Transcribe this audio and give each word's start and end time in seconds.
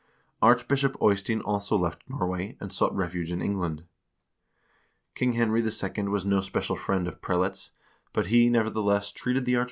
Arch 0.41 0.67
bishop 0.67 0.97
Eystein 0.99 1.41
also 1.41 1.77
left 1.77 2.01
Norway, 2.09 2.57
and 2.59 2.73
sought 2.73 2.95
refuge 2.95 3.31
in 3.31 3.39
England. 3.39 3.83
King 5.13 5.33
Henry 5.33 5.61
II. 5.63 6.07
was 6.07 6.25
no 6.25 6.41
special 6.41 6.75
friend 6.75 7.07
of 7.07 7.21
prelates, 7.21 7.69
but 8.11 8.25
he, 8.25 8.49
nevertheless, 8.49 9.13
1 9.13 9.35
Sverressaga, 9.35 9.45
ch. 9.45 9.57